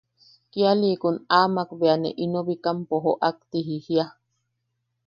[0.51, 4.05] Kialiʼikun amak bea ne ino Bikampo joʼak ti jijia.